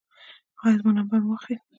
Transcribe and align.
ایا 0.63 0.75
زما 0.79 0.91
نمبر 0.97 1.19
مو 1.23 1.29
واخیست؟ 1.33 1.65